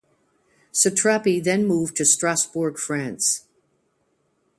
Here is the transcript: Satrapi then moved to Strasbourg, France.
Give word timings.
Satrapi 0.73 1.43
then 1.43 1.67
moved 1.67 1.95
to 1.97 2.05
Strasbourg, 2.05 2.79
France. 2.79 3.43